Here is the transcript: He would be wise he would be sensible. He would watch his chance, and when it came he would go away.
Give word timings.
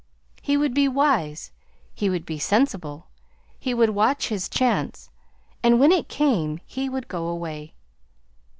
He 0.41 0.57
would 0.57 0.73
be 0.73 0.87
wise 0.87 1.51
he 1.93 2.09
would 2.09 2.25
be 2.25 2.39
sensible. 2.39 3.05
He 3.59 3.71
would 3.75 3.91
watch 3.91 4.29
his 4.29 4.49
chance, 4.49 5.11
and 5.61 5.79
when 5.79 5.91
it 5.91 6.09
came 6.09 6.59
he 6.65 6.89
would 6.89 7.07
go 7.07 7.27
away. 7.27 7.75